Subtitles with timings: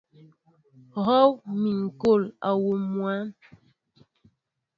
[1.03, 3.25] Hów mi ŋgɔl awɛm mwǎn.